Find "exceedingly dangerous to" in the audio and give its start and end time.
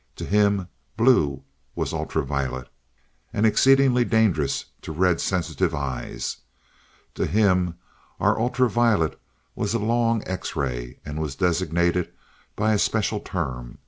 3.45-4.91